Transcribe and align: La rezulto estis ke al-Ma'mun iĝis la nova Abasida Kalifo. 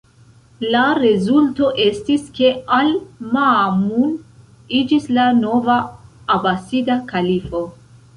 La 0.75 0.83
rezulto 0.99 1.67
estis 1.83 2.23
ke 2.39 2.47
al-Ma'mun 2.77 4.15
iĝis 4.79 5.05
la 5.19 5.27
nova 5.43 5.77
Abasida 6.37 6.97
Kalifo. 7.13 7.63